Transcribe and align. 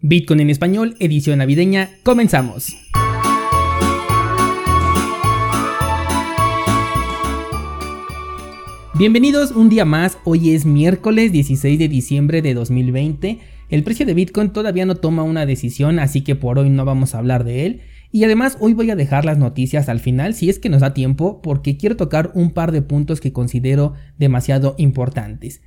Bitcoin 0.00 0.38
en 0.38 0.50
español, 0.50 0.94
edición 1.00 1.38
navideña, 1.38 1.90
comenzamos. 2.04 2.76
Bienvenidos 8.94 9.50
un 9.50 9.68
día 9.68 9.84
más, 9.84 10.18
hoy 10.22 10.54
es 10.54 10.64
miércoles 10.66 11.32
16 11.32 11.80
de 11.80 11.88
diciembre 11.88 12.42
de 12.42 12.54
2020. 12.54 13.40
El 13.70 13.82
precio 13.82 14.06
de 14.06 14.14
Bitcoin 14.14 14.50
todavía 14.50 14.86
no 14.86 14.94
toma 14.94 15.24
una 15.24 15.46
decisión, 15.46 15.98
así 15.98 16.22
que 16.22 16.36
por 16.36 16.60
hoy 16.60 16.70
no 16.70 16.84
vamos 16.84 17.16
a 17.16 17.18
hablar 17.18 17.42
de 17.42 17.66
él. 17.66 17.80
Y 18.12 18.22
además 18.22 18.56
hoy 18.60 18.74
voy 18.74 18.92
a 18.92 18.96
dejar 18.96 19.24
las 19.24 19.36
noticias 19.36 19.88
al 19.88 19.98
final 19.98 20.32
si 20.32 20.48
es 20.48 20.60
que 20.60 20.68
nos 20.68 20.80
da 20.80 20.94
tiempo 20.94 21.42
porque 21.42 21.76
quiero 21.76 21.96
tocar 21.96 22.30
un 22.34 22.52
par 22.52 22.70
de 22.70 22.82
puntos 22.82 23.20
que 23.20 23.32
considero 23.32 23.94
demasiado 24.16 24.76
importantes. 24.78 25.60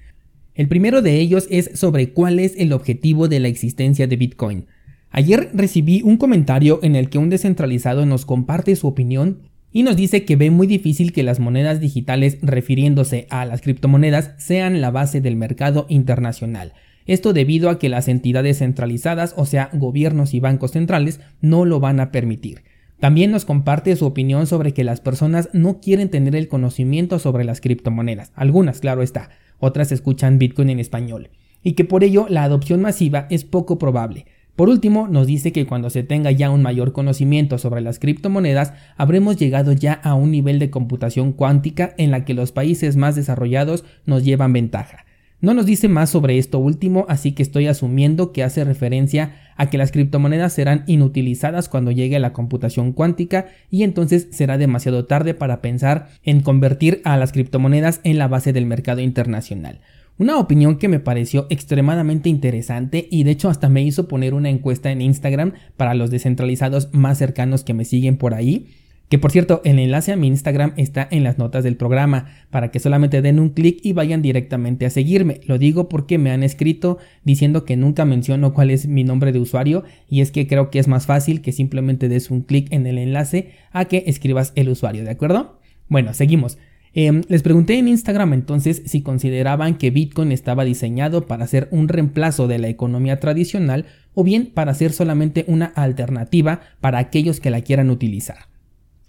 El 0.54 0.68
primero 0.68 1.02
de 1.02 1.20
ellos 1.20 1.48
es 1.50 1.72
sobre 1.76 2.12
cuál 2.12 2.40
es 2.40 2.56
el 2.58 2.74
objetivo 2.74 3.28
de 3.28 3.40
la 3.40 3.48
existencia 3.48 4.08
de 4.08 4.18
Bitcoin. 4.18 4.66
Ayer 5.10 5.50
recibí 5.54 6.02
un 6.04 6.18
comentario 6.18 6.80
en 6.84 6.96
el 6.96 7.10
que 7.10 7.18
un 7.18 7.30
descentralizado 7.30 8.06
nos 8.06 8.26
comparte 8.26 8.76
su 8.76 8.88
opinión 8.88 9.40
y 9.72 9.84
nos 9.84 9.96
dice 9.96 10.26
que 10.26 10.36
ve 10.36 10.52
muy 10.52 10.68
difícil 10.68 11.14
que 11.14 11.24
las 11.24 11.40
monedas 11.40 11.80
digitales 11.80 12.38
refiriéndose 12.42 13.28
a 13.30 13.46
las 13.46 13.62
criptomonedas 13.62 14.32
sean 14.38 14.82
la 14.82 14.92
base 14.92 15.22
del 15.22 15.38
mercado 15.38 15.86
internacional. 15.88 16.74
Esto 17.06 17.34
debido 17.34 17.70
a 17.70 17.80
que 17.80 17.90
las 17.90 18.08
entidades 18.08 18.60
centralizadas, 18.60 19.34
o 19.38 19.46
sea, 19.46 19.70
gobiernos 19.74 20.34
y 20.34 20.40
bancos 20.40 20.72
centrales, 20.72 21.20
no 21.40 21.66
lo 21.66 21.80
van 21.80 22.00
a 22.00 22.12
permitir. 22.12 22.64
También 23.02 23.32
nos 23.32 23.44
comparte 23.44 23.94
su 23.98 24.06
opinión 24.06 24.48
sobre 24.48 24.74
que 24.74 24.86
las 24.86 25.02
personas 25.02 25.50
no 25.52 25.82
quieren 25.82 26.10
tener 26.10 26.38
el 26.38 26.48
conocimiento 26.48 27.20
sobre 27.20 27.44
las 27.44 27.60
criptomonedas. 27.60 28.32
Algunas, 28.36 28.80
claro 28.80 29.02
está 29.02 29.32
otras 29.62 29.92
escuchan 29.92 30.40
Bitcoin 30.40 30.70
en 30.70 30.80
español, 30.80 31.30
y 31.64 31.74
que 31.74 31.86
por 31.86 32.04
ello 32.04 32.26
la 32.28 32.44
adopción 32.44 32.82
masiva 32.82 33.28
es 33.30 33.46
poco 33.46 33.78
probable. 33.78 34.26
Por 34.56 34.68
último, 34.68 35.08
nos 35.08 35.28
dice 35.28 35.54
que 35.54 35.66
cuando 35.66 35.90
se 35.90 36.04
tenga 36.04 36.32
ya 36.32 36.50
un 36.50 36.62
mayor 36.62 36.92
conocimiento 36.92 37.58
sobre 37.58 37.80
las 37.80 38.00
criptomonedas, 38.00 38.74
habremos 38.98 39.38
llegado 39.38 39.72
ya 39.72 39.94
a 39.94 40.14
un 40.14 40.32
nivel 40.32 40.60
de 40.60 40.70
computación 40.70 41.32
cuántica 41.32 41.94
en 41.98 42.12
la 42.12 42.26
que 42.26 42.34
los 42.34 42.52
países 42.52 42.98
más 42.98 43.16
desarrollados 43.16 43.86
nos 44.06 44.26
llevan 44.26 44.52
ventaja. 44.52 45.06
No 45.42 45.56
nos 45.56 45.66
dice 45.66 45.88
más 45.88 46.12
sobre 46.12 46.38
esto 46.38 46.60
último, 46.60 47.08
así 47.10 47.32
que 47.32 47.42
estoy 47.42 47.66
asumiendo 47.66 48.32
que 48.32 48.44
hace 48.44 48.64
referencia 48.64 49.34
a 49.58 49.72
que 49.72 49.80
las 49.80 49.92
criptomonedas 49.92 50.54
serán 50.54 50.84
inutilizadas 50.86 51.68
cuando 51.68 51.90
llegue 51.90 52.20
la 52.20 52.32
computación 52.32 52.94
cuántica 52.94 53.48
y 53.72 53.82
entonces 53.82 54.28
será 54.30 54.60
demasiado 54.60 55.06
tarde 55.06 55.34
para 55.34 55.60
pensar 55.60 56.10
en 56.24 56.42
convertir 56.42 57.02
a 57.06 57.18
las 57.18 57.32
criptomonedas 57.32 58.02
en 58.04 58.20
la 58.20 58.28
base 58.28 58.54
del 58.54 58.68
mercado 58.68 59.02
internacional. 59.02 59.82
Una 60.20 60.38
opinión 60.38 60.78
que 60.78 60.88
me 60.88 61.00
pareció 61.00 61.48
extremadamente 61.50 62.30
interesante 62.30 63.08
y 63.10 63.24
de 63.24 63.32
hecho 63.32 63.50
hasta 63.50 63.68
me 63.68 63.82
hizo 63.82 64.08
poner 64.08 64.36
una 64.36 64.50
encuesta 64.50 64.92
en 64.92 65.02
Instagram 65.02 65.54
para 65.76 65.96
los 65.96 66.12
descentralizados 66.12 66.90
más 66.94 67.18
cercanos 67.18 67.64
que 67.64 67.74
me 67.74 67.86
siguen 67.86 68.18
por 68.18 68.36
ahí 68.36 68.68
que 69.12 69.20
por 69.20 69.34
cierto, 69.34 69.60
el 69.66 69.78
enlace 69.78 70.14
a 70.14 70.16
mi 70.16 70.28
Instagram 70.28 70.72
está 70.78 71.06
en 71.12 71.26
las 71.26 71.38
notas 71.38 71.66
del 71.66 71.76
programa, 71.76 72.28
para 72.50 72.72
que 72.72 72.80
solamente 72.80 73.22
den 73.22 73.42
un 73.42 73.50
clic 73.50 73.82
y 73.84 73.92
vayan 73.92 74.22
directamente 74.22 74.86
a 74.86 74.90
seguirme. 74.90 75.42
Lo 75.44 75.58
digo 75.58 75.90
porque 75.90 76.18
me 76.18 76.32
han 76.32 76.44
escrito 76.44 76.98
diciendo 77.26 77.66
que 77.66 77.76
nunca 77.76 78.06
menciono 78.06 78.54
cuál 78.54 78.72
es 78.72 78.88
mi 78.88 79.04
nombre 79.04 79.34
de 79.34 79.40
usuario 79.40 79.84
y 80.08 80.22
es 80.22 80.32
que 80.32 80.48
creo 80.48 80.70
que 80.70 80.80
es 80.80 80.88
más 80.88 81.08
fácil 81.08 81.42
que 81.42 81.52
simplemente 81.52 82.08
des 82.08 82.32
un 82.32 82.44
clic 82.44 82.72
en 82.72 82.88
el 82.88 82.98
enlace 82.98 83.50
a 83.74 83.84
que 83.84 84.06
escribas 84.08 84.54
el 84.56 84.70
usuario, 84.70 85.04
¿de 85.04 85.12
acuerdo? 85.12 85.60
Bueno, 85.90 86.14
seguimos. 86.14 86.58
Em, 86.94 87.24
les 87.28 87.44
pregunté 87.44 87.78
en 87.78 87.90
Instagram 87.90 88.32
entonces 88.32 88.82
si 88.86 89.02
consideraban 89.02 89.78
que 89.78 89.92
Bitcoin 89.92 90.32
estaba 90.32 90.64
diseñado 90.64 91.28
para 91.28 91.48
ser 91.48 91.68
un 91.72 91.90
reemplazo 91.90 92.48
de 92.48 92.60
la 92.60 92.70
economía 92.70 93.20
tradicional 93.20 93.88
o 94.14 94.24
bien 94.24 94.52
para 94.54 94.74
ser 94.74 94.94
solamente 94.94 95.44
una 95.50 95.66
alternativa 95.66 96.62
para 96.80 97.00
aquellos 97.00 97.42
que 97.42 97.50
la 97.50 97.60
quieran 97.60 97.90
utilizar. 97.90 98.51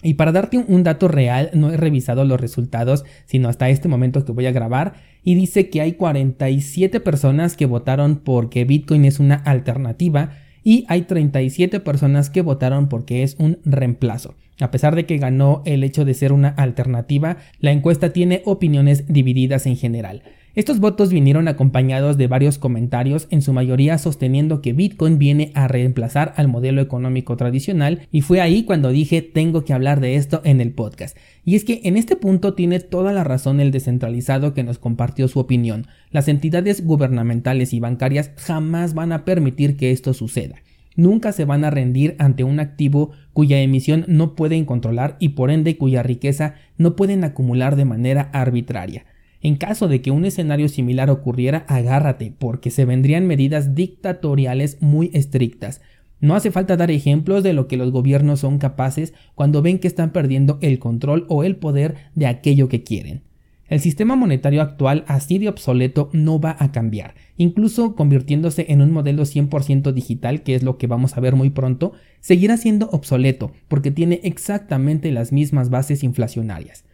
Y 0.03 0.14
para 0.14 0.33
darte 0.33 0.58
un 0.58 0.83
dato 0.83 1.08
real, 1.08 1.50
no 1.55 1.70
he 1.70 1.77
revisado 1.77 2.25
los 2.25 2.41
resultados, 2.41 3.05
sino 3.25 3.49
hasta 3.49 3.71
este 3.71 3.88
momento 3.88 4.25
que 4.25 4.32
voy 4.32 4.47
a 4.47 4.53
grabar, 4.53 4.94
y 5.22 5.34
dice 5.37 5.71
que 5.71 5.81
hay 5.81 5.93
47 5.93 7.00
personas 7.00 7.56
que 7.56 7.66
votaron 7.66 8.16
porque 8.16 8.65
Bitcoin 8.65 9.04
es 9.04 9.21
una 9.21 9.37
alternativa 9.37 10.31
y 10.65 10.84
hay 10.88 11.03
37 11.03 11.81
personas 11.81 12.31
que 12.31 12.43
votaron 12.43 12.88
porque 12.88 13.22
es 13.22 13.37
un 13.38 13.59
reemplazo. 13.65 14.34
A 14.60 14.71
pesar 14.71 14.94
de 14.94 15.06
que 15.06 15.19
ganó 15.19 15.62
el 15.65 15.82
hecho 15.82 16.04
de 16.04 16.15
ser 16.15 16.32
una 16.32 16.48
alternativa, 16.48 17.38
la 17.59 17.72
encuesta 17.72 18.12
tiene 18.12 18.43
opiniones 18.44 19.06
divididas 19.09 19.66
en 19.66 19.77
general. 19.77 20.22
Estos 20.55 20.81
votos 20.81 21.11
vinieron 21.11 21.49
acompañados 21.49 22.19
de 22.19 22.27
varios 22.27 22.59
comentarios, 22.59 23.27
en 23.31 23.41
su 23.41 23.55
mayoría 23.55 23.97
sosteniendo 23.97 24.61
que 24.61 24.75
Bitcoin 24.75 25.19
viene 25.19 25.51
a 25.55 25.67
reemplazar 25.67 26.35
al 26.37 26.47
modelo 26.47 26.83
económico 26.83 27.39
tradicional, 27.39 28.07
y 28.13 28.21
fue 28.21 28.43
ahí 28.43 28.65
cuando 28.65 28.91
dije 28.91 29.23
tengo 29.23 29.65
que 29.65 29.73
hablar 29.73 30.01
de 30.01 30.17
esto 30.17 30.43
en 30.45 30.61
el 30.61 30.73
podcast. 30.73 31.17
Y 31.47 31.57
es 31.57 31.65
que 31.65 31.81
en 31.85 31.97
este 31.97 32.17
punto 32.17 32.53
tiene 32.53 32.81
toda 32.81 33.15
la 33.15 33.25
razón 33.25 33.61
el 33.61 33.71
descentralizado 33.71 34.53
que 34.53 34.63
nos 34.63 34.79
compartió 34.79 35.27
su 35.27 35.39
opinión. 35.39 35.87
Las 36.11 36.29
entidades 36.29 36.84
gubernamentales 36.84 37.73
y 37.73 37.81
bancarias 37.81 38.33
jamás 38.37 38.93
van 38.93 39.13
a 39.13 39.25
permitir 39.25 39.79
que 39.79 39.91
esto 39.91 40.13
suceda. 40.13 40.57
Nunca 40.97 41.33
se 41.33 41.47
van 41.47 41.65
a 41.65 41.71
rendir 41.71 42.15
ante 42.19 42.45
un 42.45 42.61
activo 42.61 43.13
cuya 43.33 43.59
emisión 43.63 44.05
no 44.07 44.34
pueden 44.34 44.67
controlar 44.67 45.17
y 45.19 45.31
por 45.31 45.51
ende 45.51 45.79
cuya 45.79 46.03
riqueza 46.03 46.57
no 46.77 46.95
pueden 46.95 47.25
acumular 47.25 47.77
de 47.77 47.87
manera 47.87 48.29
arbitraria. 48.34 49.07
En 49.42 49.56
caso 49.56 49.88
de 49.88 50.00
que 50.00 50.12
un 50.12 50.25
escenario 50.25 50.69
similar 50.69 51.10
ocurriera, 51.10 51.64
agárrate, 51.69 52.32
porque 52.38 52.70
se 52.70 52.84
vendrían 52.84 53.26
medidas 53.26 53.75
dictatoriales 53.75 54.78
muy 54.80 55.10
estrictas. 55.12 55.80
No 56.20 56.36
hace 56.36 56.53
falta 56.53 56.76
dar 56.76 56.92
ejemplos 56.92 57.42
de 57.42 57.53
lo 57.53 57.66
que 57.66 57.76
los 57.76 57.91
gobiernos 57.91 58.41
son 58.41 58.58
capaces 58.58 59.12
cuando 59.34 59.60
ven 59.60 59.80
que 59.80 59.88
están 59.88 60.12
perdiendo 60.12 60.58
el 60.62 60.78
control 60.78 61.26
o 61.28 61.42
el 61.42 61.56
poder 61.56 61.97
de 62.14 62.26
aquello 62.26 62.69
que 62.69 62.84
quieren. 62.84 63.25
El 63.66 63.80
sistema 63.80 64.14
monetario 64.14 64.62
actual, 64.62 65.03
así 65.08 65.38
de 65.38 65.48
obsoleto, 65.48 66.10
no 66.12 66.38
va 66.38 66.54
a 66.60 66.70
cambiar, 66.70 67.14
incluso 67.36 67.97
convirtiéndose 67.97 68.66
en 68.69 68.82
un 68.82 68.92
modelo 68.92 69.24
100% 69.24 69.92
digital, 69.92 70.42
que 70.42 70.54
es 70.54 70.62
lo 70.62 70.78
que 70.78 70.86
vamos 70.86 71.16
a 71.16 71.20
ver 71.20 71.34
muy 71.34 71.50
pronto, 71.50 71.92
seguirá 72.20 72.56
siendo 72.59 72.91
obsoleto 72.91 73.50
porque 73.66 73.91
tiene 73.91 74.20
exactamente 74.22 75.10
las 75.10 75.32
mismas 75.32 75.70
bases 75.70 76.04
inflacionarias. 76.04 76.84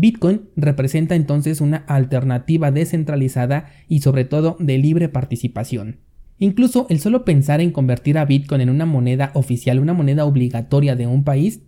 Bitcoin 0.00 0.42
representa 0.54 1.16
entonces 1.16 1.60
una 1.60 1.78
alternativa 1.88 2.70
descentralizada 2.70 3.70
y 3.88 3.98
sobre 3.98 4.24
todo 4.24 4.56
de 4.60 4.78
libre 4.78 5.08
participación. 5.08 5.98
Incluso 6.38 6.86
el 6.88 7.00
solo 7.00 7.24
pensar 7.24 7.60
en 7.60 7.72
convertir 7.72 8.16
a 8.16 8.24
Bitcoin 8.24 8.60
en 8.60 8.70
una 8.70 8.86
moneda 8.86 9.32
oficial, 9.34 9.80
una 9.80 9.94
moneda 9.94 10.24
obligatoria 10.24 10.94
de 10.94 11.08
un 11.08 11.24
país, 11.24 11.62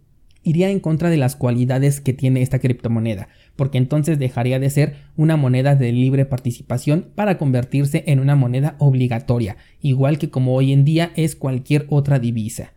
iría 0.44 0.70
en 0.70 0.78
contra 0.78 1.10
de 1.10 1.16
las 1.16 1.34
cualidades 1.34 2.00
que 2.00 2.12
tiene 2.12 2.40
esta 2.42 2.60
criptomoneda, 2.60 3.30
porque 3.56 3.78
entonces 3.78 4.20
dejaría 4.20 4.60
de 4.60 4.70
ser 4.70 4.94
una 5.16 5.36
moneda 5.36 5.74
de 5.74 5.90
libre 5.90 6.24
participación 6.24 7.08
para 7.16 7.36
convertirse 7.36 8.04
en 8.06 8.20
una 8.20 8.36
moneda 8.36 8.76
obligatoria, 8.78 9.56
igual 9.82 10.18
que 10.18 10.30
como 10.30 10.54
hoy 10.54 10.72
en 10.72 10.84
día 10.84 11.10
es 11.16 11.34
cualquier 11.34 11.86
otra 11.88 12.20
divisa. 12.20 12.74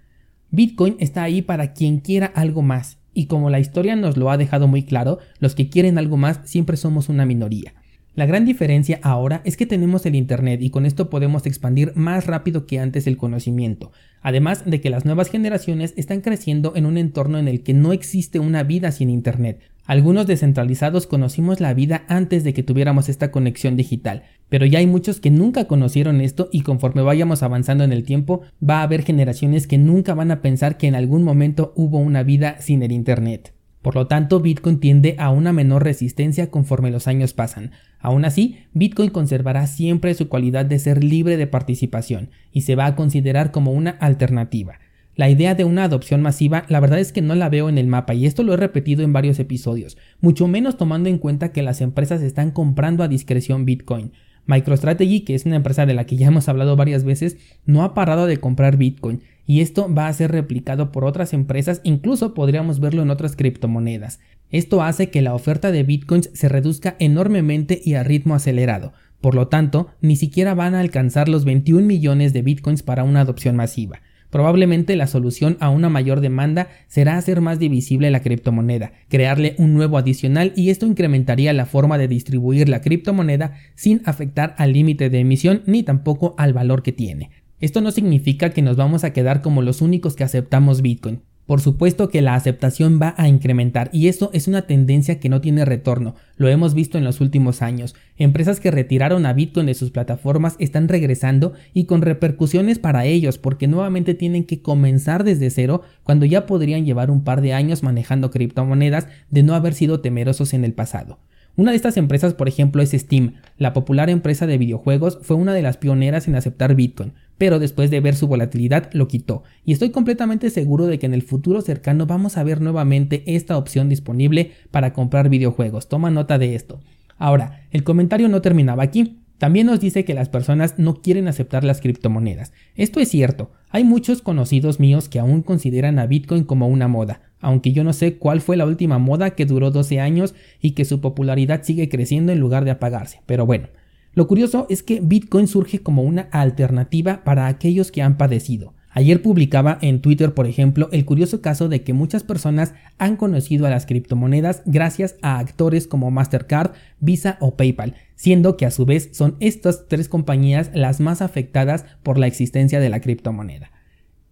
Bitcoin 0.49 0.95
está 0.97 1.21
ahí 1.21 1.43
para 1.43 1.73
quien 1.73 1.99
quiera 1.99 2.25
algo 2.25 2.63
más, 2.63 3.02
y 3.13 3.27
como 3.27 3.49
la 3.49 3.59
historia 3.59 3.95
nos 3.95 4.17
lo 4.17 4.31
ha 4.31 4.37
dejado 4.37 4.67
muy 4.67 4.83
claro, 4.83 5.19
los 5.39 5.55
que 5.55 5.69
quieren 5.69 5.97
algo 5.97 6.17
más 6.17 6.41
siempre 6.43 6.77
somos 6.77 7.09
una 7.09 7.25
minoría. 7.25 7.73
La 8.15 8.27
gran 8.27 8.45
diferencia 8.45 8.99
ahora 9.01 9.41
es 9.43 9.57
que 9.57 9.65
tenemos 9.65 10.05
el 10.05 10.13
Internet 10.13 10.61
y 10.61 10.69
con 10.69 10.85
esto 10.85 11.09
podemos 11.09 11.47
expandir 11.47 11.93
más 11.95 12.27
rápido 12.27 12.67
que 12.67 12.79
antes 12.79 13.07
el 13.07 13.17
conocimiento, 13.17 13.91
además 14.21 14.69
de 14.69 14.81
que 14.81 14.91
las 14.91 15.03
nuevas 15.03 15.31
generaciones 15.31 15.95
están 15.97 16.21
creciendo 16.21 16.73
en 16.75 16.85
un 16.85 16.99
entorno 16.99 17.39
en 17.39 17.47
el 17.47 17.63
que 17.63 17.73
no 17.73 17.91
existe 17.91 18.37
una 18.37 18.61
vida 18.61 18.91
sin 18.91 19.09
Internet. 19.09 19.61
Algunos 19.85 20.27
descentralizados 20.27 21.07
conocimos 21.07 21.59
la 21.59 21.73
vida 21.73 22.05
antes 22.07 22.45
de 22.45 22.53
que 22.53 22.63
tuviéramos 22.63 23.09
esta 23.09 23.31
conexión 23.31 23.75
digital, 23.75 24.23
pero 24.47 24.65
ya 24.65 24.79
hay 24.79 24.87
muchos 24.87 25.19
que 25.19 25.29
nunca 25.29 25.65
conocieron 25.65 26.21
esto 26.21 26.47
y 26.53 26.61
conforme 26.61 27.01
vayamos 27.01 27.43
avanzando 27.43 27.83
en 27.83 27.91
el 27.91 28.03
tiempo 28.03 28.41
va 28.67 28.79
a 28.79 28.83
haber 28.83 29.03
generaciones 29.03 29.67
que 29.67 29.77
nunca 29.77 30.13
van 30.13 30.31
a 30.31 30.41
pensar 30.41 30.77
que 30.77 30.87
en 30.87 30.95
algún 30.95 31.23
momento 31.23 31.73
hubo 31.75 31.97
una 31.97 32.23
vida 32.23 32.57
sin 32.59 32.81
el 32.81 32.93
Internet. 32.93 33.53
Por 33.81 33.95
lo 33.95 34.07
tanto, 34.07 34.39
Bitcoin 34.39 34.79
tiende 34.79 35.17
a 35.19 35.29
una 35.29 35.51
menor 35.51 35.83
resistencia 35.83 36.49
conforme 36.49 36.89
los 36.89 37.09
años 37.09 37.33
pasan. 37.33 37.71
Aún 37.99 38.23
así, 38.23 38.59
Bitcoin 38.71 39.09
conservará 39.09 39.67
siempre 39.67 40.13
su 40.13 40.29
cualidad 40.29 40.65
de 40.65 40.79
ser 40.79 41.03
libre 41.03 41.35
de 41.35 41.47
participación 41.47 42.29
y 42.53 42.61
se 42.61 42.75
va 42.75 42.85
a 42.85 42.95
considerar 42.95 43.51
como 43.51 43.73
una 43.73 43.91
alternativa. 43.91 44.79
La 45.15 45.29
idea 45.29 45.53
de 45.53 45.63
una 45.63 45.83
adopción 45.83 46.21
masiva 46.21 46.65
la 46.69 46.79
verdad 46.79 46.99
es 46.99 47.11
que 47.11 47.21
no 47.21 47.35
la 47.35 47.49
veo 47.49 47.69
en 47.69 47.77
el 47.77 47.87
mapa 47.87 48.13
y 48.15 48.25
esto 48.25 48.41
lo 48.41 48.53
he 48.53 48.57
repetido 48.57 49.03
en 49.03 49.13
varios 49.13 49.37
episodios, 49.39 49.97
mucho 50.21 50.47
menos 50.47 50.77
tomando 50.77 51.07
en 51.07 51.19
cuenta 51.19 51.51
que 51.51 51.61
las 51.61 51.81
empresas 51.81 52.21
están 52.21 52.51
comprando 52.51 53.03
a 53.03 53.07
discreción 53.07 53.65
Bitcoin. 53.65 54.11
MicroStrategy, 54.45 55.21
que 55.21 55.35
es 55.35 55.45
una 55.45 55.55
empresa 55.55 55.85
de 55.85 55.93
la 55.93 56.05
que 56.05 56.17
ya 56.17 56.27
hemos 56.27 56.49
hablado 56.49 56.75
varias 56.75 57.03
veces, 57.03 57.37
no 57.65 57.83
ha 57.83 57.93
parado 57.93 58.25
de 58.25 58.37
comprar 58.37 58.75
Bitcoin 58.77 59.21
y 59.45 59.61
esto 59.61 59.93
va 59.93 60.07
a 60.07 60.13
ser 60.13 60.31
replicado 60.31 60.91
por 60.91 61.05
otras 61.05 61.33
empresas, 61.33 61.81
incluso 61.83 62.33
podríamos 62.33 62.79
verlo 62.79 63.01
en 63.01 63.09
otras 63.09 63.35
criptomonedas. 63.35 64.19
Esto 64.49 64.83
hace 64.83 65.09
que 65.09 65.21
la 65.21 65.33
oferta 65.33 65.71
de 65.71 65.83
bitcoins 65.83 66.29
se 66.33 66.47
reduzca 66.47 66.95
enormemente 66.99 67.81
y 67.83 67.95
a 67.95 68.03
ritmo 68.03 68.35
acelerado. 68.35 68.93
Por 69.19 69.35
lo 69.35 69.47
tanto, 69.47 69.87
ni 70.01 70.15
siquiera 70.15 70.53
van 70.53 70.75
a 70.75 70.79
alcanzar 70.79 71.27
los 71.27 71.43
21 71.43 71.85
millones 71.85 72.33
de 72.33 72.41
bitcoins 72.41 72.83
para 72.83 73.03
una 73.03 73.21
adopción 73.21 73.55
masiva. 73.55 74.01
Probablemente 74.33 74.95
la 74.95 75.05
solución 75.05 75.57
a 75.59 75.69
una 75.69 75.89
mayor 75.89 76.19
demanda 76.19 76.69
será 76.87 77.17
hacer 77.17 77.39
más 77.39 77.59
divisible 77.59 78.09
la 78.09 78.23
criptomoneda, 78.23 78.91
crearle 79.07 79.53
un 79.59 79.75
nuevo 79.75 79.95
adicional 79.95 80.53
y 80.55 80.71
esto 80.71 80.87
incrementaría 80.87 81.53
la 81.53 81.67
forma 81.67 81.99
de 81.99 82.07
distribuir 82.07 82.67
la 82.67 82.81
criptomoneda 82.81 83.53
sin 83.75 84.01
afectar 84.05 84.55
al 84.57 84.73
límite 84.73 85.11
de 85.11 85.19
emisión 85.19 85.61
ni 85.67 85.83
tampoco 85.83 86.33
al 86.39 86.51
valor 86.51 86.81
que 86.81 86.91
tiene. 86.91 87.29
Esto 87.59 87.79
no 87.79 87.91
significa 87.91 88.49
que 88.49 88.63
nos 88.63 88.75
vamos 88.75 89.03
a 89.03 89.13
quedar 89.13 89.43
como 89.43 89.61
los 89.61 89.83
únicos 89.83 90.15
que 90.15 90.23
aceptamos 90.23 90.81
Bitcoin. 90.81 91.21
Por 91.45 91.59
supuesto 91.59 92.07
que 92.07 92.21
la 92.21 92.35
aceptación 92.35 92.99
va 93.01 93.15
a 93.17 93.27
incrementar 93.27 93.89
y 93.91 94.07
eso 94.07 94.29
es 94.31 94.47
una 94.47 94.61
tendencia 94.61 95.19
que 95.19 95.27
no 95.27 95.41
tiene 95.41 95.65
retorno, 95.65 96.15
lo 96.37 96.47
hemos 96.47 96.73
visto 96.73 96.97
en 96.97 97.03
los 97.03 97.19
últimos 97.19 97.61
años. 97.61 97.95
Empresas 98.17 98.61
que 98.61 98.71
retiraron 98.71 99.25
a 99.25 99.33
Bitcoin 99.33 99.65
de 99.65 99.73
sus 99.73 99.91
plataformas 99.91 100.55
están 100.59 100.87
regresando 100.87 101.51
y 101.73 101.83
con 101.83 102.01
repercusiones 102.01 102.79
para 102.79 103.05
ellos 103.05 103.37
porque 103.37 103.67
nuevamente 103.67 104.13
tienen 104.13 104.45
que 104.45 104.61
comenzar 104.61 105.25
desde 105.25 105.49
cero 105.49 105.81
cuando 106.03 106.25
ya 106.25 106.45
podrían 106.45 106.85
llevar 106.85 107.11
un 107.11 107.25
par 107.25 107.41
de 107.41 107.53
años 107.53 107.83
manejando 107.83 108.31
criptomonedas 108.31 109.07
de 109.29 109.43
no 109.43 109.53
haber 109.53 109.73
sido 109.73 109.99
temerosos 109.99 110.53
en 110.53 110.63
el 110.63 110.71
pasado. 110.71 111.19
Una 111.55 111.69
de 111.69 111.75
estas 111.75 111.97
empresas, 111.97 112.33
por 112.33 112.47
ejemplo, 112.47 112.81
es 112.81 112.91
Steam. 112.91 113.35
La 113.59 113.73
popular 113.73 114.09
empresa 114.09 114.47
de 114.47 114.57
videojuegos 114.57 115.19
fue 115.21 115.35
una 115.35 115.53
de 115.53 115.61
las 115.61 115.77
pioneras 115.77 116.27
en 116.27 116.35
aceptar 116.35 116.73
Bitcoin, 116.73 117.13
pero 117.37 117.59
después 117.59 117.89
de 117.91 117.99
ver 117.99 118.15
su 118.15 118.27
volatilidad 118.27 118.89
lo 118.93 119.07
quitó. 119.07 119.43
Y 119.65 119.73
estoy 119.73 119.91
completamente 119.91 120.49
seguro 120.49 120.85
de 120.85 120.99
que 120.99 121.05
en 121.05 121.13
el 121.13 121.21
futuro 121.21 121.61
cercano 121.61 122.05
vamos 122.05 122.37
a 122.37 122.43
ver 122.43 122.61
nuevamente 122.61 123.23
esta 123.25 123.57
opción 123.57 123.89
disponible 123.89 124.51
para 124.71 124.93
comprar 124.93 125.29
videojuegos. 125.29 125.89
Toma 125.89 126.11
nota 126.11 126.37
de 126.37 126.55
esto. 126.55 126.79
Ahora, 127.17 127.67
el 127.71 127.83
comentario 127.83 128.29
no 128.29 128.41
terminaba 128.41 128.83
aquí. 128.83 129.19
También 129.37 129.67
nos 129.67 129.79
dice 129.79 130.05
que 130.05 130.13
las 130.13 130.29
personas 130.29 130.75
no 130.77 131.01
quieren 131.01 131.27
aceptar 131.27 131.63
las 131.63 131.81
criptomonedas. 131.81 132.53
Esto 132.75 132.99
es 132.99 133.09
cierto, 133.09 133.51
hay 133.69 133.83
muchos 133.83 134.21
conocidos 134.21 134.79
míos 134.79 135.09
que 135.09 135.19
aún 135.19 135.41
consideran 135.41 135.99
a 135.99 136.05
Bitcoin 136.05 136.43
como 136.43 136.67
una 136.67 136.87
moda, 136.87 137.21
aunque 137.41 137.73
yo 137.73 137.83
no 137.83 137.91
sé 137.91 138.17
cuál 138.17 138.39
fue 138.39 138.55
la 138.55 138.65
última 138.65 138.99
moda 138.99 139.31
que 139.31 139.45
duró 139.45 139.71
12 139.71 139.99
años 139.99 140.33
y 140.61 140.71
que 140.71 140.85
su 140.85 141.01
popularidad 141.01 141.63
sigue 141.63 141.89
creciendo 141.89 142.31
en 142.31 142.39
lugar 142.39 142.63
de 142.63 142.71
apagarse. 142.71 143.19
Pero 143.25 143.45
bueno, 143.45 143.67
lo 144.15 144.27
curioso 144.27 144.67
es 144.69 144.83
que 144.83 144.99
Bitcoin 145.01 145.47
surge 145.47 145.79
como 145.79 146.03
una 146.03 146.29
alternativa 146.31 147.23
para 147.23 147.47
aquellos 147.47 147.91
que 147.91 148.01
han 148.01 148.17
padecido. 148.17 148.73
Ayer 148.95 149.23
publicaba 149.23 149.79
en 149.81 150.01
Twitter, 150.01 150.35
por 150.35 150.45
ejemplo, 150.45 150.87
el 150.91 151.03
curioso 151.03 151.41
caso 151.41 151.67
de 151.67 151.81
que 151.81 151.93
muchas 151.93 152.21
personas 152.21 152.75
han 152.99 153.15
conocido 153.15 153.65
a 153.65 153.71
las 153.71 153.87
criptomonedas 153.87 154.61
gracias 154.67 155.15
a 155.23 155.39
actores 155.39 155.87
como 155.87 156.11
Mastercard, 156.11 156.73
Visa 156.99 157.37
o 157.39 157.55
PayPal, 157.55 157.95
siendo 158.15 158.55
que 158.55 158.67
a 158.67 158.71
su 158.71 158.85
vez 158.85 159.09
son 159.13 159.35
estas 159.39 159.87
tres 159.87 160.09
compañías 160.09 160.69
las 160.75 160.99
más 160.99 161.23
afectadas 161.23 161.85
por 162.03 162.19
la 162.19 162.27
existencia 162.27 162.79
de 162.79 162.89
la 162.89 163.01
criptomoneda. 163.01 163.71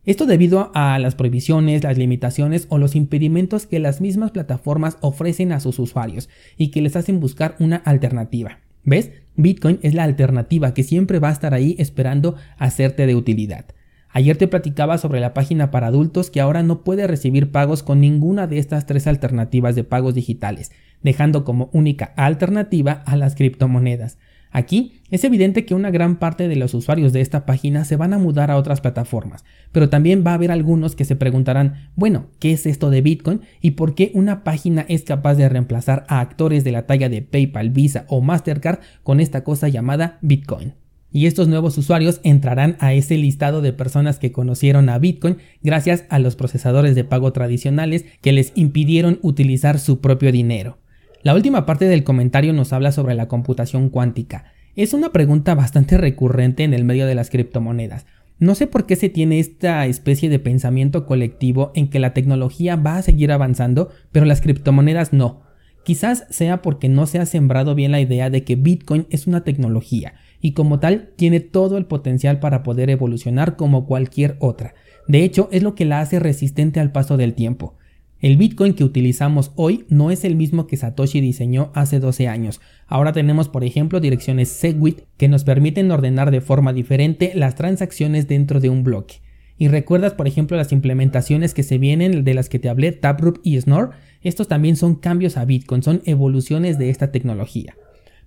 Esto 0.06 0.28
debido 0.28 0.72
a 0.76 1.00
las 1.00 1.16
prohibiciones, 1.16 1.84
las 1.84 1.98
limitaciones 1.98 2.68
o 2.70 2.78
los 2.78 2.96
impedimentos 2.96 3.66
que 3.66 3.80
las 3.80 4.00
mismas 4.00 4.30
plataformas 4.30 5.00
ofrecen 5.02 5.52
a 5.54 5.60
sus 5.60 5.80
usuarios 5.80 6.30
y 6.56 6.70
que 6.70 6.82
les 6.82 6.96
hacen 6.96 7.20
buscar 7.20 7.56
una 7.60 7.78
alternativa. 7.78 8.60
¿Ves? 8.84 9.12
Bitcoin 9.36 9.80
es 9.82 9.94
la 9.94 10.04
alternativa 10.04 10.74
que 10.74 10.84
siempre 10.84 11.20
va 11.20 11.30
a 11.30 11.34
estar 11.34 11.54
ahí 11.54 11.76
esperando 11.80 12.36
hacerte 12.58 13.06
de 13.06 13.16
utilidad. 13.16 13.66
Ayer 14.14 14.38
te 14.38 14.48
platicaba 14.48 14.98
sobre 14.98 15.22
la 15.22 15.34
página 15.34 15.72
para 15.72 15.88
adultos 15.88 16.30
que 16.30 16.42
ahora 16.42 16.64
no 16.64 16.84
puede 16.84 17.08
recibir 17.08 17.52
pagos 17.52 17.82
con 17.82 18.02
ninguna 18.02 18.46
de 18.46 18.58
estas 18.58 18.86
tres 18.86 19.08
alternativas 19.08 19.74
de 19.76 19.86
pagos 19.86 20.16
digitales, 20.16 20.72
dejando 21.02 21.46
como 21.46 21.70
única 21.72 22.14
alternativa 22.18 22.92
a 22.92 23.16
las 23.16 23.36
criptomonedas. 23.36 24.18
Aquí 24.52 25.02
es 25.10 25.24
evidente 25.24 25.66
que 25.66 25.74
una 25.74 25.92
gran 25.92 26.18
parte 26.20 26.48
de 26.48 26.58
los 26.58 26.74
usuarios 26.74 27.14
de 27.14 27.22
esta 27.22 27.46
página 27.46 27.86
se 27.86 27.96
van 27.96 28.14
a 28.14 28.18
mudar 28.18 28.52
a 28.52 28.58
otras 28.58 28.82
plataformas, 28.82 29.46
pero 29.72 29.90
también 29.90 30.24
va 30.26 30.32
a 30.32 30.34
haber 30.36 30.52
algunos 30.52 30.96
que 30.96 31.06
se 31.06 31.16
preguntarán, 31.16 31.90
bueno, 31.96 32.28
¿qué 32.40 32.52
es 32.52 32.66
esto 32.66 32.90
de 32.90 33.02
Bitcoin 33.02 33.42
y 33.62 33.72
por 33.72 33.96
qué 33.96 34.12
una 34.14 34.44
página 34.44 34.86
es 34.90 35.04
capaz 35.04 35.36
de 35.36 35.48
reemplazar 35.48 36.06
a 36.10 36.20
actores 36.20 36.64
de 36.66 36.74
la 36.74 36.86
talla 36.86 37.08
de 37.08 37.22
PayPal, 37.22 37.70
Visa 37.70 38.06
o 38.10 38.22
Mastercard 38.22 38.80
con 39.04 39.22
esta 39.22 39.44
cosa 39.44 39.70
llamada 39.70 40.20
Bitcoin? 40.22 40.74
Y 41.14 41.26
estos 41.26 41.48
nuevos 41.48 41.78
usuarios 41.78 42.22
entrarán 42.24 42.78
a 42.80 42.94
ese 42.94 43.18
listado 43.18 43.62
de 43.62 43.74
personas 43.74 44.18
que 44.18 44.32
conocieron 44.32 44.88
a 44.88 44.98
Bitcoin 44.98 45.38
gracias 45.62 46.06
a 46.10 46.20
los 46.20 46.38
procesadores 46.38 46.96
de 46.96 47.04
pago 47.04 47.34
tradicionales 47.34 48.06
que 48.22 48.32
les 48.32 48.54
impidieron 48.56 49.20
utilizar 49.22 49.78
su 49.80 50.00
propio 50.00 50.32
dinero. 50.32 50.81
La 51.24 51.36
última 51.36 51.68
parte 51.68 51.86
del 51.86 52.04
comentario 52.04 52.52
nos 52.52 52.74
habla 52.74 52.92
sobre 52.92 53.14
la 53.14 53.28
computación 53.28 53.90
cuántica. 53.90 54.46
Es 54.76 54.94
una 54.94 55.12
pregunta 55.12 55.54
bastante 55.54 55.98
recurrente 55.98 56.64
en 56.64 56.74
el 56.74 56.84
medio 56.84 57.06
de 57.06 57.14
las 57.14 57.30
criptomonedas. 57.30 58.08
No 58.40 58.56
sé 58.56 58.66
por 58.66 58.88
qué 58.88 58.96
se 58.96 59.10
tiene 59.10 59.38
esta 59.38 59.86
especie 59.86 60.30
de 60.30 60.40
pensamiento 60.40 61.06
colectivo 61.06 61.72
en 61.76 61.90
que 61.90 62.00
la 62.00 62.16
tecnología 62.16 62.76
va 62.76 62.98
a 62.98 63.02
seguir 63.04 63.32
avanzando, 63.32 63.90
pero 64.12 64.26
las 64.26 64.42
criptomonedas 64.42 65.14
no. 65.14 65.44
Quizás 65.84 66.26
sea 66.32 66.64
porque 66.64 66.90
no 66.90 67.06
se 67.06 67.20
ha 67.20 67.28
sembrado 67.28 67.76
bien 67.76 67.92
la 67.92 68.02
idea 68.02 68.32
de 68.32 68.44
que 68.44 68.56
Bitcoin 68.56 69.06
es 69.12 69.28
una 69.28 69.44
tecnología 69.44 70.14
y 70.42 70.54
como 70.54 70.80
tal 70.80 71.12
tiene 71.18 71.40
todo 71.40 71.78
el 71.78 71.86
potencial 71.86 72.40
para 72.40 72.64
poder 72.64 72.90
evolucionar 72.90 73.56
como 73.56 73.86
cualquier 73.86 74.38
otra. 74.40 74.74
De 75.08 75.24
hecho, 75.24 75.50
es 75.52 75.62
lo 75.62 75.76
que 75.76 75.86
la 75.86 76.00
hace 76.00 76.20
resistente 76.20 76.80
al 76.80 76.92
paso 76.92 77.16
del 77.16 77.36
tiempo. 77.36 77.76
El 78.22 78.38
Bitcoin 78.38 78.76
que 78.76 78.84
utilizamos 78.84 79.52
hoy 79.56 79.86
no 79.90 80.12
es 80.12 80.24
el 80.26 80.36
mismo 80.36 80.68
que 80.68 80.78
Satoshi 80.78 81.22
diseñó 81.22 81.72
hace 81.74 82.00
12 82.00 82.28
años. 82.28 82.62
Ahora 82.86 83.14
tenemos, 83.14 83.50
por 83.50 83.64
ejemplo, 83.64 84.00
direcciones 84.00 84.50
Segwit 84.50 85.02
que 85.18 85.28
nos 85.28 85.44
permiten 85.44 85.90
ordenar 85.90 86.30
de 86.30 86.40
forma 86.40 86.72
diferente 86.72 87.32
las 87.34 87.56
transacciones 87.56 88.28
dentro 88.28 88.60
de 88.60 88.70
un 88.70 88.84
bloque. 88.84 89.16
Y 89.58 89.70
recuerdas, 89.70 90.14
por 90.14 90.28
ejemplo, 90.28 90.56
las 90.56 90.72
implementaciones 90.72 91.56
que 91.56 91.64
se 91.64 91.80
vienen 91.80 92.24
de 92.24 92.34
las 92.36 92.48
que 92.48 92.60
te 92.60 92.70
hablé, 92.70 92.92
Taproot 92.92 93.40
y 93.44 93.60
Snore, 93.60 93.94
estos 94.22 94.48
también 94.48 94.76
son 94.76 94.94
cambios 94.94 95.36
a 95.36 95.46
Bitcoin, 95.46 95.82
son 95.82 96.04
evoluciones 96.06 96.78
de 96.78 96.92
esta 96.92 97.12
tecnología. 97.12 97.76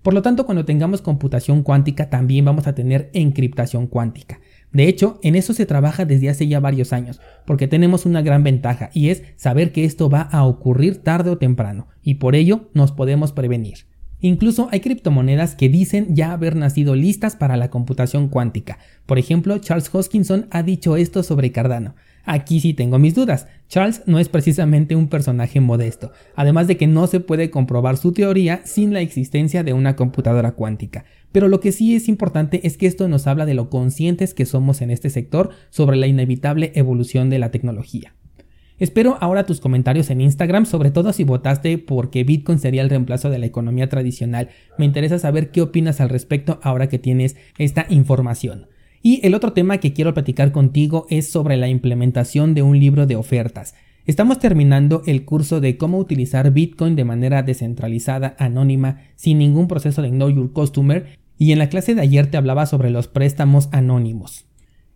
Por 0.02 0.12
lo 0.12 0.22
tanto, 0.22 0.44
cuando 0.44 0.64
tengamos 0.64 1.02
computación 1.02 1.62
cuántica, 1.62 2.10
también 2.10 2.44
vamos 2.44 2.66
a 2.66 2.74
tener 2.74 3.10
encriptación 3.14 3.86
cuántica. 3.86 4.40
De 4.74 4.88
hecho, 4.88 5.18
en 5.22 5.36
eso 5.36 5.54
se 5.54 5.64
trabaja 5.64 6.04
desde 6.04 6.28
hace 6.28 6.46
ya 6.46 6.60
varios 6.60 6.92
años, 6.92 7.20
porque 7.46 7.68
tenemos 7.68 8.04
una 8.04 8.20
gran 8.20 8.42
ventaja 8.42 8.90
y 8.92 9.08
es 9.08 9.22
saber 9.36 9.72
que 9.72 9.84
esto 9.84 10.10
va 10.10 10.20
a 10.20 10.44
ocurrir 10.44 10.98
tarde 10.98 11.30
o 11.30 11.38
temprano, 11.38 11.88
y 12.02 12.14
por 12.14 12.34
ello 12.34 12.68
nos 12.74 12.92
podemos 12.92 13.32
prevenir. 13.32 13.86
Incluso 14.20 14.68
hay 14.72 14.80
criptomonedas 14.80 15.54
que 15.54 15.68
dicen 15.68 16.16
ya 16.16 16.32
haber 16.32 16.56
nacido 16.56 16.94
listas 16.94 17.36
para 17.36 17.56
la 17.56 17.70
computación 17.70 18.28
cuántica. 18.28 18.78
Por 19.06 19.18
ejemplo, 19.18 19.58
Charles 19.58 19.94
Hoskinson 19.94 20.46
ha 20.50 20.62
dicho 20.62 20.96
esto 20.96 21.22
sobre 21.22 21.52
Cardano. 21.52 21.94
Aquí 22.24 22.58
sí 22.58 22.72
tengo 22.72 22.98
mis 22.98 23.14
dudas. 23.14 23.46
Charles 23.68 24.02
no 24.06 24.18
es 24.18 24.30
precisamente 24.30 24.96
un 24.96 25.08
personaje 25.08 25.60
modesto, 25.60 26.10
además 26.34 26.66
de 26.66 26.76
que 26.78 26.86
no 26.86 27.06
se 27.06 27.20
puede 27.20 27.50
comprobar 27.50 27.96
su 27.98 28.12
teoría 28.12 28.62
sin 28.64 28.94
la 28.94 29.00
existencia 29.00 29.62
de 29.62 29.74
una 29.74 29.94
computadora 29.94 30.52
cuántica. 30.52 31.04
Pero 31.34 31.48
lo 31.48 31.58
que 31.58 31.72
sí 31.72 31.96
es 31.96 32.08
importante 32.08 32.64
es 32.64 32.76
que 32.76 32.86
esto 32.86 33.08
nos 33.08 33.26
habla 33.26 33.44
de 33.44 33.54
lo 33.54 33.68
conscientes 33.68 34.34
que 34.34 34.46
somos 34.46 34.80
en 34.82 34.92
este 34.92 35.10
sector 35.10 35.50
sobre 35.68 35.96
la 35.96 36.06
inevitable 36.06 36.70
evolución 36.76 37.28
de 37.28 37.40
la 37.40 37.50
tecnología. 37.50 38.14
Espero 38.78 39.18
ahora 39.20 39.44
tus 39.44 39.58
comentarios 39.58 40.10
en 40.10 40.20
Instagram, 40.20 40.64
sobre 40.64 40.92
todo 40.92 41.12
si 41.12 41.24
votaste 41.24 41.76
porque 41.78 42.22
Bitcoin 42.22 42.60
sería 42.60 42.82
el 42.82 42.88
reemplazo 42.88 43.30
de 43.30 43.38
la 43.38 43.46
economía 43.46 43.88
tradicional. 43.88 44.50
Me 44.78 44.84
interesa 44.84 45.18
saber 45.18 45.50
qué 45.50 45.60
opinas 45.60 46.00
al 46.00 46.08
respecto 46.08 46.60
ahora 46.62 46.88
que 46.88 47.00
tienes 47.00 47.34
esta 47.58 47.84
información. 47.88 48.68
Y 49.02 49.18
el 49.26 49.34
otro 49.34 49.52
tema 49.54 49.78
que 49.78 49.92
quiero 49.92 50.14
platicar 50.14 50.52
contigo 50.52 51.08
es 51.10 51.28
sobre 51.28 51.56
la 51.56 51.66
implementación 51.66 52.54
de 52.54 52.62
un 52.62 52.78
libro 52.78 53.06
de 53.08 53.16
ofertas. 53.16 53.74
Estamos 54.06 54.38
terminando 54.38 55.02
el 55.06 55.24
curso 55.24 55.60
de 55.60 55.78
cómo 55.78 55.98
utilizar 55.98 56.52
Bitcoin 56.52 56.94
de 56.94 57.04
manera 57.04 57.42
descentralizada, 57.42 58.36
anónima, 58.38 59.00
sin 59.16 59.38
ningún 59.38 59.66
proceso 59.66 60.00
de 60.00 60.10
Know 60.10 60.30
Your 60.30 60.52
Customer, 60.52 61.23
y 61.38 61.52
en 61.52 61.58
la 61.58 61.68
clase 61.68 61.94
de 61.94 62.02
ayer 62.02 62.30
te 62.30 62.36
hablaba 62.36 62.66
sobre 62.66 62.90
los 62.90 63.08
préstamos 63.08 63.68
anónimos. 63.72 64.46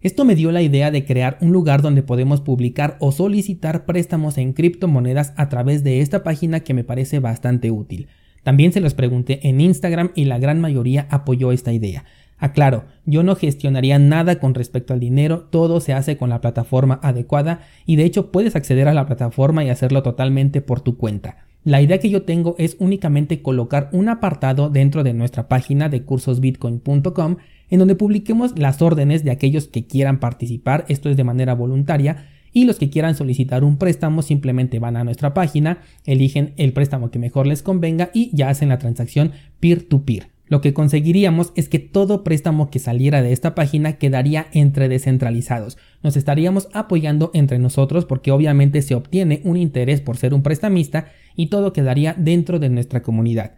Esto 0.00 0.24
me 0.24 0.36
dio 0.36 0.52
la 0.52 0.62
idea 0.62 0.92
de 0.92 1.04
crear 1.04 1.38
un 1.40 1.52
lugar 1.52 1.82
donde 1.82 2.04
podemos 2.04 2.40
publicar 2.40 2.96
o 3.00 3.10
solicitar 3.10 3.84
préstamos 3.84 4.38
en 4.38 4.52
criptomonedas 4.52 5.32
a 5.36 5.48
través 5.48 5.82
de 5.82 6.00
esta 6.00 6.22
página 6.22 6.60
que 6.60 6.72
me 6.72 6.84
parece 6.84 7.18
bastante 7.18 7.72
útil. 7.72 8.06
También 8.44 8.72
se 8.72 8.80
los 8.80 8.94
pregunté 8.94 9.48
en 9.48 9.60
Instagram 9.60 10.12
y 10.14 10.26
la 10.26 10.38
gran 10.38 10.60
mayoría 10.60 11.08
apoyó 11.10 11.50
esta 11.50 11.72
idea. 11.72 12.04
Aclaro, 12.38 12.84
yo 13.04 13.24
no 13.24 13.34
gestionaría 13.34 13.98
nada 13.98 14.38
con 14.38 14.54
respecto 14.54 14.94
al 14.94 15.00
dinero, 15.00 15.48
todo 15.50 15.80
se 15.80 15.92
hace 15.92 16.16
con 16.16 16.30
la 16.30 16.40
plataforma 16.40 17.00
adecuada 17.02 17.62
y 17.84 17.96
de 17.96 18.04
hecho 18.04 18.30
puedes 18.30 18.54
acceder 18.54 18.86
a 18.86 18.94
la 18.94 19.06
plataforma 19.06 19.64
y 19.64 19.70
hacerlo 19.70 20.04
totalmente 20.04 20.60
por 20.60 20.80
tu 20.80 20.96
cuenta. 20.96 21.47
La 21.64 21.82
idea 21.82 21.98
que 21.98 22.10
yo 22.10 22.22
tengo 22.22 22.54
es 22.58 22.76
únicamente 22.78 23.42
colocar 23.42 23.90
un 23.92 24.08
apartado 24.08 24.70
dentro 24.70 25.02
de 25.02 25.12
nuestra 25.12 25.48
página 25.48 25.88
de 25.88 26.02
cursosbitcoin.com 26.02 27.36
en 27.70 27.78
donde 27.78 27.94
publiquemos 27.94 28.58
las 28.58 28.80
órdenes 28.80 29.24
de 29.24 29.30
aquellos 29.30 29.68
que 29.68 29.86
quieran 29.86 30.20
participar, 30.20 30.84
esto 30.88 31.10
es 31.10 31.16
de 31.16 31.24
manera 31.24 31.54
voluntaria, 31.54 32.28
y 32.52 32.64
los 32.64 32.78
que 32.78 32.88
quieran 32.88 33.14
solicitar 33.14 33.62
un 33.62 33.76
préstamo 33.76 34.22
simplemente 34.22 34.78
van 34.78 34.96
a 34.96 35.04
nuestra 35.04 35.34
página, 35.34 35.82
eligen 36.06 36.54
el 36.56 36.72
préstamo 36.72 37.10
que 37.10 37.18
mejor 37.18 37.46
les 37.46 37.62
convenga 37.62 38.10
y 38.14 38.34
ya 38.34 38.48
hacen 38.48 38.70
la 38.70 38.78
transacción 38.78 39.32
peer-to-peer. 39.60 40.28
Lo 40.48 40.62
que 40.62 40.72
conseguiríamos 40.72 41.52
es 41.56 41.68
que 41.68 41.78
todo 41.78 42.24
préstamo 42.24 42.70
que 42.70 42.78
saliera 42.78 43.20
de 43.20 43.32
esta 43.32 43.54
página 43.54 43.98
quedaría 43.98 44.46
entre 44.52 44.88
descentralizados. 44.88 45.76
Nos 46.02 46.16
estaríamos 46.16 46.68
apoyando 46.72 47.30
entre 47.34 47.58
nosotros 47.58 48.06
porque 48.06 48.30
obviamente 48.30 48.80
se 48.80 48.94
obtiene 48.94 49.42
un 49.44 49.58
interés 49.58 50.00
por 50.00 50.16
ser 50.16 50.32
un 50.32 50.42
prestamista 50.42 51.08
y 51.38 51.46
todo 51.46 51.72
quedaría 51.72 52.14
dentro 52.18 52.58
de 52.58 52.68
nuestra 52.68 53.00
comunidad. 53.00 53.52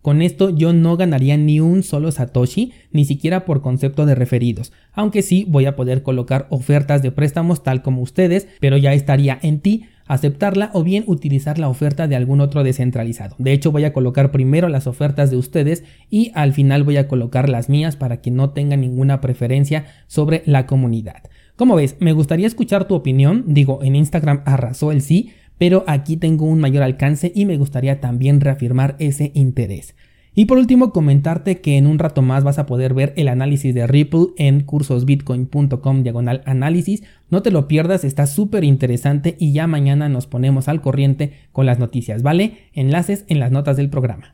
Con 0.00 0.22
esto 0.22 0.50
yo 0.50 0.72
no 0.72 0.96
ganaría 0.96 1.36
ni 1.36 1.60
un 1.60 1.82
solo 1.82 2.10
Satoshi, 2.10 2.72
ni 2.92 3.04
siquiera 3.04 3.44
por 3.44 3.60
concepto 3.60 4.06
de 4.06 4.14
referidos, 4.14 4.72
aunque 4.92 5.20
sí 5.20 5.44
voy 5.48 5.66
a 5.66 5.76
poder 5.76 6.02
colocar 6.02 6.46
ofertas 6.48 7.02
de 7.02 7.10
préstamos 7.10 7.62
tal 7.62 7.82
como 7.82 8.00
ustedes, 8.00 8.48
pero 8.58 8.78
ya 8.78 8.94
estaría 8.94 9.38
en 9.42 9.60
ti 9.60 9.84
aceptarla 10.06 10.70
o 10.72 10.82
bien 10.82 11.04
utilizar 11.06 11.58
la 11.58 11.68
oferta 11.68 12.08
de 12.08 12.16
algún 12.16 12.40
otro 12.40 12.64
descentralizado. 12.64 13.36
De 13.38 13.52
hecho 13.52 13.70
voy 13.70 13.84
a 13.84 13.92
colocar 13.92 14.30
primero 14.30 14.68
las 14.68 14.86
ofertas 14.86 15.30
de 15.30 15.36
ustedes 15.36 15.84
y 16.08 16.30
al 16.34 16.54
final 16.54 16.84
voy 16.84 16.96
a 16.96 17.08
colocar 17.08 17.48
las 17.50 17.68
mías 17.68 17.96
para 17.96 18.22
que 18.22 18.30
no 18.30 18.50
tenga 18.50 18.76
ninguna 18.76 19.20
preferencia 19.20 19.86
sobre 20.06 20.42
la 20.46 20.66
comunidad. 20.66 21.24
Como 21.56 21.74
ves, 21.74 21.96
me 22.00 22.12
gustaría 22.12 22.46
escuchar 22.46 22.86
tu 22.86 22.94
opinión, 22.94 23.44
digo, 23.48 23.80
en 23.82 23.96
Instagram 23.96 24.42
arrasó 24.44 24.92
el 24.92 25.00
sí, 25.00 25.32
pero 25.58 25.84
aquí 25.86 26.16
tengo 26.16 26.46
un 26.46 26.60
mayor 26.60 26.82
alcance 26.82 27.32
y 27.34 27.44
me 27.44 27.56
gustaría 27.56 28.00
también 28.00 28.40
reafirmar 28.40 28.96
ese 28.98 29.32
interés. 29.34 29.94
Y 30.38 30.44
por 30.44 30.58
último, 30.58 30.92
comentarte 30.92 31.62
que 31.62 31.78
en 31.78 31.86
un 31.86 31.98
rato 31.98 32.20
más 32.20 32.44
vas 32.44 32.58
a 32.58 32.66
poder 32.66 32.92
ver 32.92 33.14
el 33.16 33.28
análisis 33.28 33.74
de 33.74 33.86
Ripple 33.86 34.26
en 34.36 34.60
cursosbitcoin.com 34.60 36.02
diagonal 36.02 36.42
análisis. 36.44 37.02
No 37.30 37.40
te 37.40 37.50
lo 37.50 37.68
pierdas, 37.68 38.04
está 38.04 38.26
súper 38.26 38.62
interesante 38.62 39.36
y 39.40 39.52
ya 39.52 39.66
mañana 39.66 40.10
nos 40.10 40.26
ponemos 40.26 40.68
al 40.68 40.82
corriente 40.82 41.32
con 41.52 41.64
las 41.64 41.78
noticias, 41.78 42.22
¿vale? 42.22 42.68
Enlaces 42.74 43.24
en 43.28 43.40
las 43.40 43.50
notas 43.50 43.78
del 43.78 43.88
programa. 43.88 44.24